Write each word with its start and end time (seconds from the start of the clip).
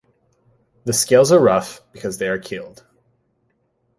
The 0.85 0.93
scales 0.93 1.31
are 1.31 1.39
rough 1.39 1.81
because 1.93 2.17
they 2.17 2.27
are 2.27 2.39
keeled. 2.39 2.83